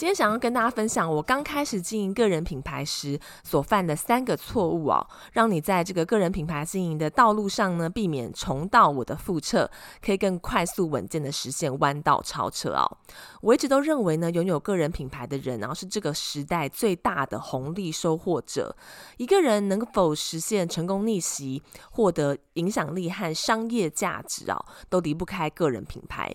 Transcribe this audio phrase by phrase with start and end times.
[0.00, 9.70] 今天想要跟大家分享我刚开始经营个人品牌时所犯的三个错误哦，让你在这个个人品牌经营的道路上呢，避免重蹈我的覆辙，
[10.02, 12.96] 可以更快速稳健的实现弯道超车哦。
[13.42, 18.74] 我一直都认为呢，拥有个人品牌的人，然后是这个时代最大的红利收获者。
[19.18, 26.34] 一个人能否实现成功逆袭，获得影响力和商业价值啊，都离不开个人品牌。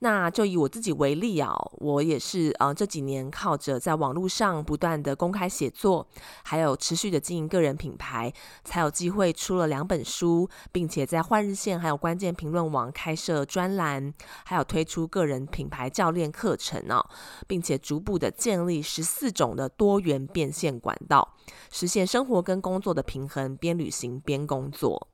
[0.00, 6.06] 那就以我自己为例啊，我也是呃这几年靠着在网络上不断的公开写作，
[6.42, 8.32] 还有持续的经营个人品牌，
[8.64, 14.12] 才有机会出了两本书，并且在换日线还有关键评论网开设专栏，
[14.44, 17.04] 还有推出个人品牌教练课程啊，
[17.46, 21.36] 并且逐步的建立十四种的多元变现管道，
[21.70, 25.08] 实现生活跟工作的平衡，边旅行边工作。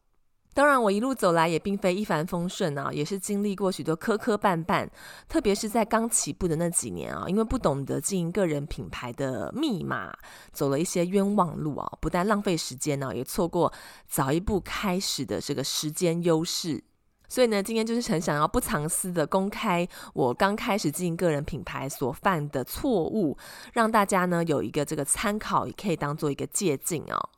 [0.57, 4.89] 当然，我一路走来也并非一帆风顺啊，也是经历过许多磕磕绊绊。
[5.29, 10.11] 特别是在刚起步的那几年啊，因为不懂得经营个人品牌的密码，
[10.53, 13.71] 走了一些冤枉路啊，不但浪费时间呢，也错过
[14.09, 16.83] 早一步开始的这个时间优势。
[17.29, 23.37] 所以呢，今天就是很想要不藏私的公开我刚开始经营个人品牌所犯的错误，
[23.75, 27.29] 让大家呢有一个这个参考，也可以当做一个借鉴哦。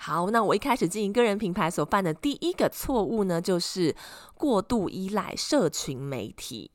[0.00, 3.94] 好，那我一开始经营个人品牌所犯的第一个错误呢，就是
[4.34, 6.70] 过度依赖社群媒体。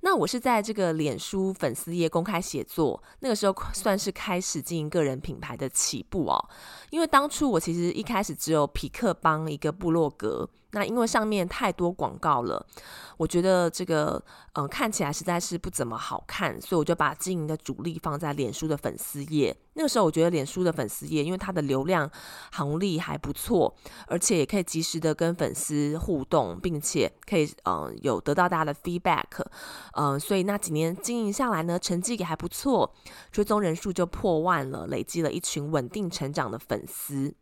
[0.00, 6.48] 那我是在这个脸书粉丝页公开写作，那个时候算是开始经营个人品牌的起步哦。
[6.90, 10.46] 因为当初我其实一开始只有皮克邦一个部落格。
[10.74, 12.66] 那因为上面太多广告了，
[13.16, 14.22] 我觉得这个
[14.54, 19.56] 嗯、看起来实在是不怎么好看，所以我就把经营的主力放在脸书的粉丝页。
[19.74, 22.08] 那个时候我觉得脸书的粉丝页，因为它的流量
[22.52, 23.74] 红利还不错，
[24.06, 29.44] 而且也可以及时的跟粉丝互动，并且可以嗯、有得到大家的 feedback，
[29.94, 32.92] 嗯、所以那几年经营下来呢，成绩也还不错，
[33.32, 37.34] 追踪人数就破万了，累积了一群稳定成长的粉丝。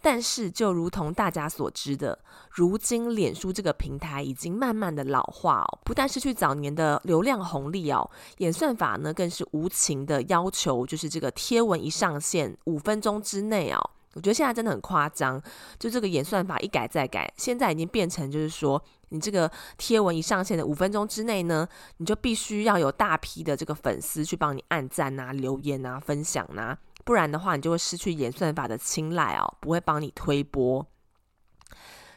[0.00, 2.18] 但是，就如同大家所知的，
[2.52, 8.08] 如今脸书这个平台已经慢慢的老化哦，不但失去早年的流量红利哦，
[8.38, 15.42] 演算法呢更是无情的要求，就是这个贴文一上线五分钟之内哦，我觉得现在真的很夸张，
[15.78, 26.78] 就这个演算法一改再改，现在已经变成就是说，你这个贴文一上线的五分钟之内呢，你就必须要有大批的这个粉丝去帮你按赞啊、留言啊、分享啊。
[27.08, 30.86] 不然的话，你就会失去演算法的青睐哦，不会帮你推波。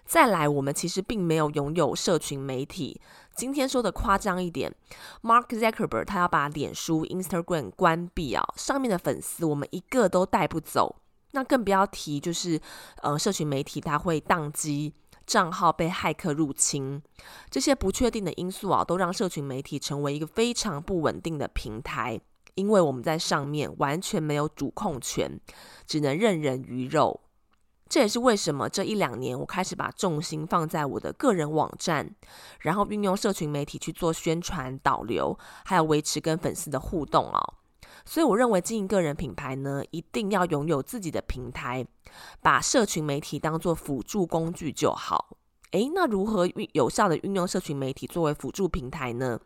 [0.04, 3.00] 再来，我们其实并没有拥有社群媒体。
[3.34, 4.76] 今天说的夸张一点
[5.22, 10.98] ，Mark Zuckerberg 他要把脸书、Instagram 关闭啊，上面的粉丝我们一个都带不走。
[11.32, 12.60] 那更不要提，就是
[12.98, 14.94] 呃，社群媒体它会宕机，
[15.26, 17.02] 账号被骇客入侵，
[17.50, 22.20] 这些不确定的因素啊，都让社群媒体成为一个非常不稳定的平台。
[22.56, 25.40] 因为我们在上面完全没有主控权，
[25.86, 27.22] 只能任人鱼肉。
[27.90, 32.16] 这也是为什么这一两年我开始把重心放在我的个人网站，
[32.62, 37.56] 然后运用社群媒体去做宣传导流，还有维持跟粉丝的互动哦。
[38.06, 41.86] 所以我认为经营个人品牌呢，一定要拥有自己的平台，
[42.42, 45.38] 把社群媒体当做辅助工具就好。
[45.72, 49.40] 诶，那如何运有效的运用社群媒体作为辅助平台呢？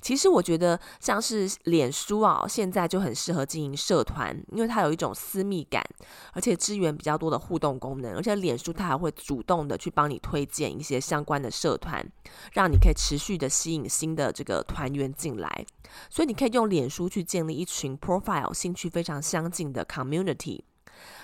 [0.00, 5.84] 其实我觉得像是脸书啊，现在就很适合经营社团，因为它有一种私密感，
[6.32, 12.04] 而且资源比较多的互动功能，而且脸书它还会主动的去帮你推荐一些相关的社团，
[12.52, 15.64] 让你可以持续的吸引新的这个团员进来。
[16.10, 20.60] 所以你可以用脸书去建立一群 profile 兴趣非常相近的 community，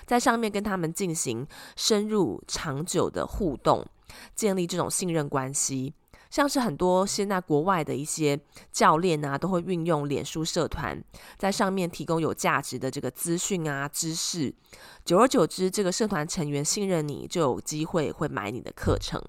[0.07, 1.45] 在上面跟他们进行
[1.75, 3.85] 深入长久的互动。
[4.35, 5.93] 建立这种信任关系，
[6.31, 8.39] 像是很多现在国外的一些
[8.73, 11.03] 教练啊，都会运用脸书社团，
[11.39, 14.55] 在上面提供有价值的这个资讯啊、知识。
[15.05, 19.23] 久而久之，这个社团成员信任你，就有机会会买你的课程。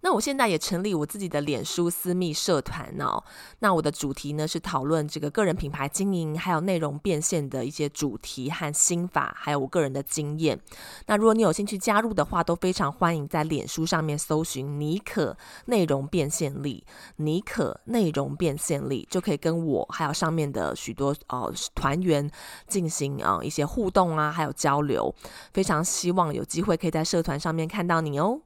[0.00, 3.22] 那我现在也成立我自己的脸书私密社团哦。
[3.60, 10.60] 那我的主题呢是讨论这个个人品牌经营，还有内容变现的一些主题和心法，还有我个人的经验。
[11.06, 15.36] 那如果你有兴趣加入的话，都非常欢迎在脸书上面搜寻“妮可
[15.66, 16.84] 内容变现力”，
[17.16, 22.30] 妮可内容变现力就可以跟我还有上面的许多呃团员
[22.66, 25.14] 进行啊、一些互动啊，还有交流。
[25.52, 28.40] 非常希望有机会可以在社团上面看到你哦。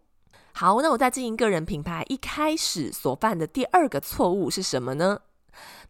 [0.58, 5.20] 好，那我在经营个人品牌一开始所犯的第二个错误是什么呢？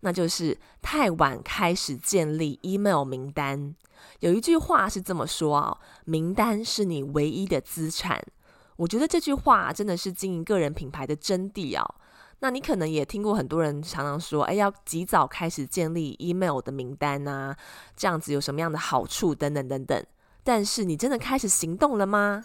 [0.01, 3.75] 那就是太晚开始建立 email 名单。
[4.21, 8.23] 有一句话是这么说啊，名单是你唯一的资产。
[8.77, 11.95] 我觉得这句话真的是经营个人品牌的真谛啊。
[12.41, 17.57] 那你可能也听过很多人常常说，哎，要及早开始建立 email 的名单啊，
[17.97, 20.05] 这样子有什么样的好处等等等等。
[20.45, 22.45] 但是你真的开始行动了吗？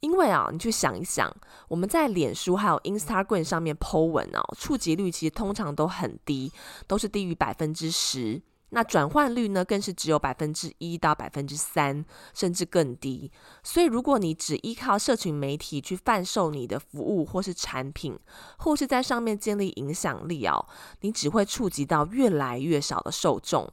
[0.00, 1.34] 因为啊，你去想一想，
[1.68, 6.52] 我们在脸书还有 Instagram 上面 po 文哦，触及率其实通常都很低，
[6.86, 8.42] 都是低于百分之十。
[8.70, 12.04] 那转换率呢，更是只有百分之一到百分之三，
[12.34, 13.30] 甚至更低。
[13.62, 18.18] 所以，如果你只依靠社群媒体去贩售你的服务或是产品，
[18.58, 20.66] 或是在上面建立影响力哦，
[21.02, 23.72] 你只会触及到越来越少的受众。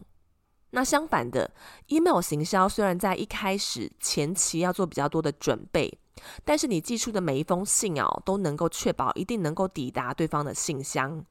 [0.70, 1.52] 那相反的
[1.88, 6.00] ，email 行销虽然在一开始前期要做比较多的准备，
[6.44, 11.26] 但是你寄出的每一封信哦，都能够确保一定能够抵达对方的信箱，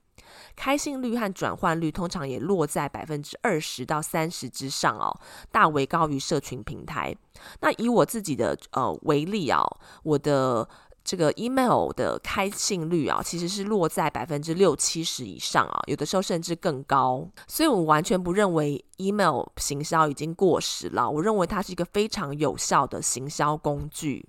[0.56, 5.19] 开信率和转换率通常也落在百分之二十到三十之上哦，
[5.50, 7.14] 大为高于社群平台。
[7.61, 9.64] 那以我自己的呃为例哦，
[10.02, 10.69] 我的。
[11.05, 17.28] 这个 email 的开信率啊，其实是落在百分之六七十以上啊，有的时候甚至更高。
[17.49, 24.28] 所以我完全不认为 email 行销已经过时了，我认为它是一个非常有效的行销工具。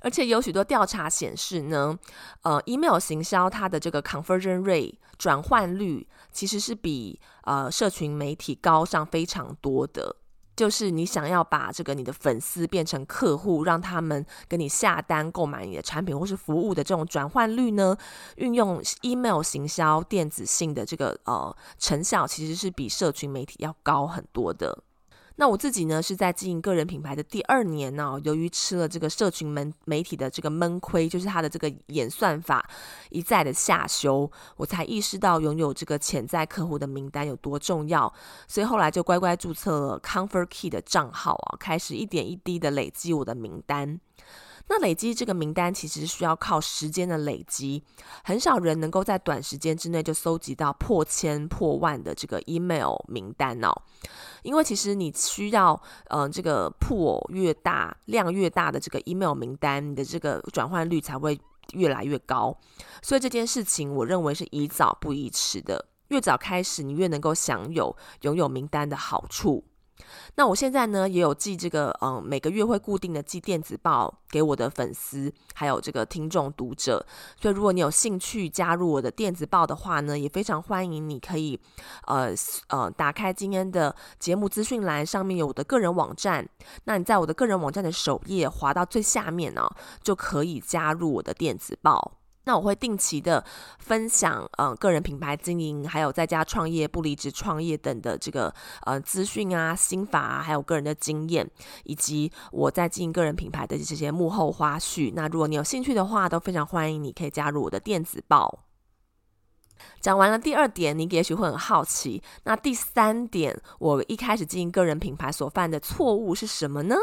[0.00, 1.98] 而且有许多调查显示呢，
[2.42, 10.16] 呃，email 行销它的这个 conversion rate 转换率其实是比呃社群媒体高上非常多的。
[10.54, 17.96] 就是你想要把这个你的粉丝变成客户，让他们给你下单购买你的产品或是服务的这种转换率呢，
[18.36, 24.84] 运用 email 行销电子信的这个呃成效，其实是比社群媒体要高很多的。
[25.36, 32.68] 那我自己呢，是在经营个人品牌的第二年呢，由于吃了这个社群媒媒体的这个闷亏，就是它的这个演算法
[33.10, 38.12] 一再的下修，我才意识到拥有这个潜在客户的名单有多重要，
[38.46, 43.98] 所以后来就乖乖注册了 ConvertKey 的账号啊，开始一点一滴的累积我的名单。
[44.74, 47.82] 那累积这个名单其实需要靠时间的累积，
[48.24, 53.70] 很少人能够在短时间之内就搜集到破千破万的这个 email 名单哦。
[54.42, 55.78] 因为其实你需要，
[56.08, 61.38] 嗯、这个破越大量越大的这个 email 名单，你的这个转换率才会
[61.74, 62.56] 越来越高。
[63.02, 69.62] 所以这件事情，我认为是宜早不宜迟的，越早开始，你越能够享有拥有名单的好处。
[70.34, 77.04] 那我现在呢，也有寄这个，嗯，每个月会固定的寄电子报给我的粉丝，还有这个听众读者。
[77.40, 81.58] 所以如果你有兴趣加入我的电子报的话呢，也非常欢迎你可以，
[82.06, 82.32] 呃
[82.68, 86.48] 呃，打开今天的节目资讯栏，上面有我的个人网站。
[86.84, 89.68] 那你在我的个人网站的首页滑到最下面呢，
[90.02, 92.18] 就可以加入我的电子报。
[92.44, 93.44] 那我会定期的
[93.78, 98.52] 分享，呃，个人品牌经营，还有在家创业、不离职创业等的这个
[98.82, 101.48] 呃资讯啊、心法啊，还有个人的经验，
[101.84, 105.12] 以及我在经营个人品牌的这些幕后花絮。
[105.14, 108.64] 那如果你有兴趣的话，都非常欢迎你可以加入我的电子报。
[110.00, 116.96] 讲完了第二点，你也许会很好奇，那第三点，我一开始经营个人品牌所犯的错误是什么呢？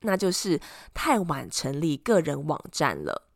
[0.00, 0.60] 那就是
[0.94, 3.29] 太晚成立个人网站了。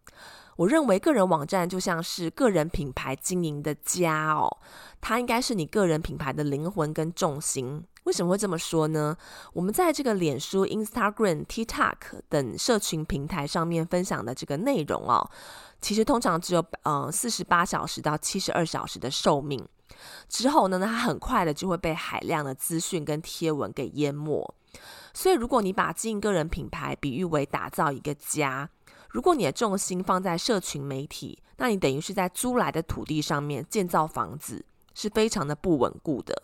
[0.56, 4.58] 我认为个人网站就像是个人品牌经营的家哦，
[5.00, 7.84] 它应该是你个人品牌的灵魂跟重心。
[8.04, 9.16] 为什么会这么说呢？
[9.54, 11.96] 我们在这个脸书、Instagram、TikTok
[12.28, 15.28] 等社群平台上面分享的这个内容哦，
[15.80, 19.66] 其实通常只有呃四十八小时到七十二小时的寿命，
[20.28, 24.54] 之后呢，它很快的就会被海量的资讯跟贴文给淹没。
[25.14, 28.68] 所以，如果你把经营个人品牌比喻为打造一个家，
[29.14, 36.42] 如果你的重心放在社群媒体，那你等于是在租来的土地上面建造房子，是非常的不稳固的。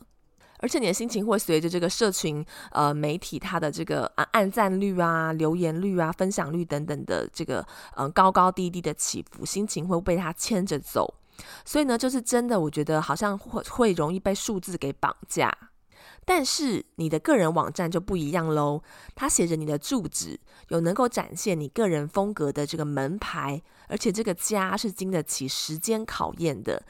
[0.60, 7.58] 而且你的心情会随着这个社群呃媒体它的这个按按赞率啊、留言率啊、分享率等等的这个
[7.96, 11.12] 嗯、呃、高高低低的起伏，心情会被它牵着走。
[11.64, 15.52] 所以呢，就是真的，我觉得好像会会容易被数字给绑架。
[16.24, 18.82] 但是你的个人网站就不一样喽，
[19.14, 26.82] 它写着你的住址，有能够展现你个人风格的这个门牌，而且这个家是经得起时间考验的。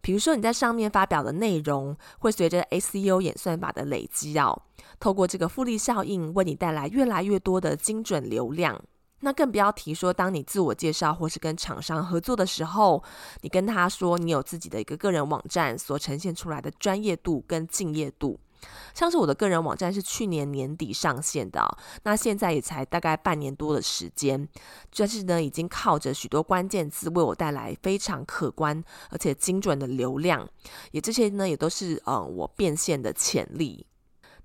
[0.00, 4.62] 比如说你在上面发表的内容，会随着 SEO 演算法的累积哦，
[5.00, 8.80] 透过这个复利效应，为你带来越来越多的精准流量。
[9.20, 13.02] 那更不要提说，当你自我介绍或是跟厂商合作的时候，
[13.40, 18.38] 你跟他说你有自己的一个个人网站所呈现出来的专业度跟敬业度。
[18.94, 21.62] 像是我的个人网站是去年年底上线的，
[22.04, 24.48] 那现在也才大概半年多的时间，
[24.96, 30.48] 但是呢，已经靠着许多关键字为我带来非常可观而且精准的流量，
[30.92, 33.86] 也这些呢也都是嗯我变现的潜力。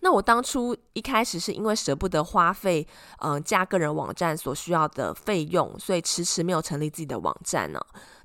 [0.01, 7.79] 那我当初一开始是因为舍不得花费嗯加个人网站所需要的费用，所以迟迟没有成立自己的网站呢。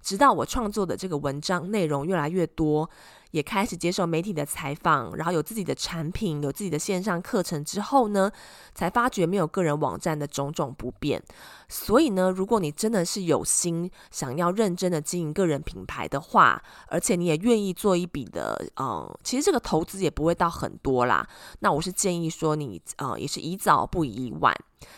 [0.05, 2.89] 直到我创作的这个文章内容越来越多。
[3.31, 8.31] 也开始接受媒体的采访，然后有自己的产品，有自己的线上课程之后呢，
[8.77, 11.21] 才发觉没有个人网站的种种不便。
[11.69, 21.27] 所以呢，如果你真的是有心想要认真的经营个人品牌的话，而且你也愿意做一笔的，嗯，其实这个投资也不会到很多啦。
[21.59, 24.55] 那我是建议说你，呃、也是宜早不宜晚。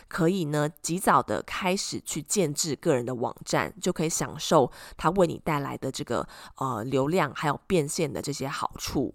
[0.09, 9.15] 可以呢，及早的开始去建置个人的网站，就可以享受它为你带来的这个呃流量还有变现的这些好处。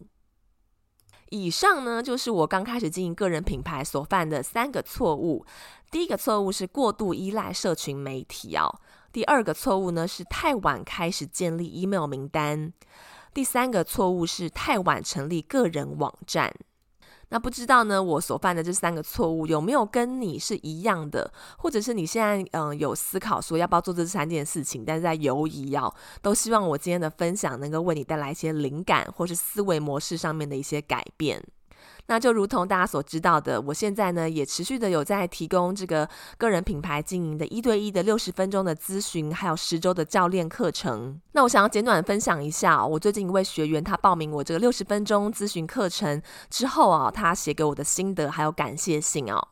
[1.30, 5.46] 以上呢，就是我刚开始经营个人品牌所犯的三个错误。
[5.90, 8.82] 第一个错误是过度依赖社群媒体哦。
[9.14, 12.74] 第二个错误呢是太晚开始建立 email 名单。
[13.34, 16.54] 第三个错误是太晚成立个人网站。
[17.32, 31.42] 那不知道呢，我所犯的这三个错误有没有跟你是一样的，或者是你现在嗯有思考说要不要做这三件事情，但是在犹疑哦，都希望我今天的分享能够为你带来一些灵感，或是思维模式上面的一些改变。
[32.08, 41.20] 那就如同大家所知道的，我现在呢也持续的有在提供这个个人品牌经营的一对一的六十分钟的咨询，还有十周的教练课程。
[41.32, 49.48] 那我想要简短分享一下，我最近一位学员他报名我这个六十分钟咨询课程之后啊，他写给我的心得还有感谢信哦。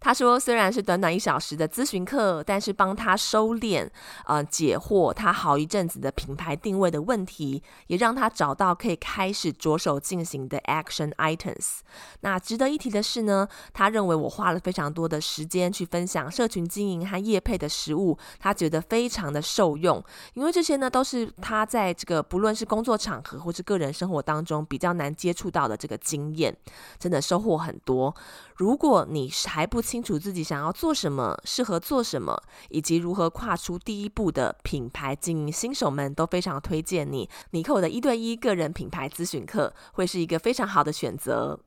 [0.00, 3.88] 他说，虽然是短短一小时的咨询课，但是帮他收敛、
[4.26, 11.80] 呃解惑他好一阵子的品牌定位的问题，也让他找到可以开始着手进行的 action items。
[12.20, 20.02] 那值得一提的是呢，他认为我花了非常多的时间去分享社群经营和业配的实务，他觉得非常的受用，
[20.34, 26.56] 因为这些呢都是他在这个不论是工作场合或是个人生活当中比较难接触到的这个经验，
[26.98, 28.14] 真的收获很多。
[28.56, 37.26] 如果你还不清楚自己想要做什么，适合做什么，以及如何跨出第一步的品牌经营，新手们都非常推荐你。
[37.52, 41.58] 尼可的一对一个人品牌咨询课会是一个非常好的选择。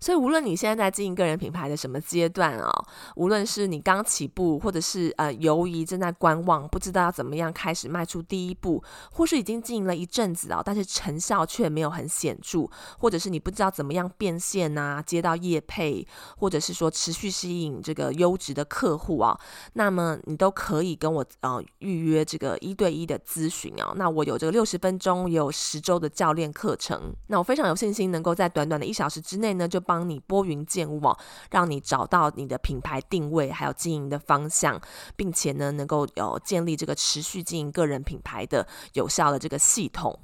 [0.00, 12.68] 所以，无论你现在在经营个人品牌的什么阶段啊、哦，无论是你刚起步，或者是呃犹豫正在观望，不知道要怎么样开始迈出第一步，或是已经经营了一阵子啊、哦，但是成效却没有很显著，
[12.98, 16.06] 或者是你不知道怎么样变现啊，接到业配，
[16.36, 19.38] 或者是说持续吸引这个优质的客户啊，
[19.74, 23.92] 那么你都可以跟我呃预约这个一对一的咨询啊。
[23.96, 27.14] 那我有这个六十分钟，也有十周的教练课程。
[27.28, 29.68] 那我非常有信心能够在短短的一小时之内呢。
[29.74, 31.18] 就帮你拨云见雾哦，
[31.50, 34.80] 让你找到你的品牌定位，还有经营的方向，
[35.16, 40.16] 并且呢，能够有建立这个持续经营个人品牌的有效的这个系统。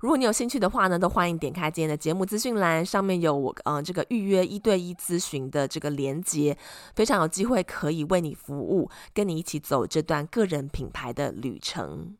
[0.00, 6.56] 如果你有兴趣的话呢，都欢迎点开今天的节目资讯栏，上面有我呃这个预约一对一咨询的这个连接，
[6.94, 12.16] 非常有机会可以为你服务，跟你一起走这段个人品牌的旅程。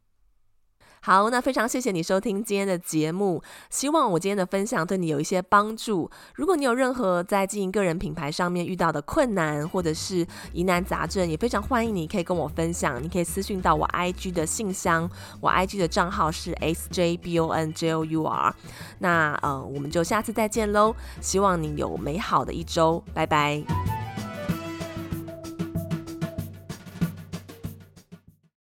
[1.06, 6.11] 好，那非常谢谢你收听今天的节目，希望我今天的分享对你有一些帮助。
[6.34, 13.02] 如果你有任何在经营个人品牌上面遇到的困难，或者是疑难杂症，也非常欢迎你可以跟我分享。
[13.02, 15.06] 你可以私讯到我 IG 的信箱，
[15.42, 18.54] 我 IG 的账号是 sjbonjour。
[19.00, 24.03] 那呃，我们就下次再见喽，希望你有美好的一周，拜拜。